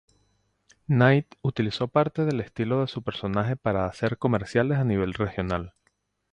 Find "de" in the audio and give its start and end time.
2.81-2.87